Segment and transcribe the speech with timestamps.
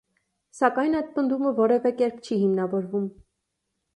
[0.59, 3.05] Սակայն այդ պնդումը որևէ կերպ չի հիմնավորվում։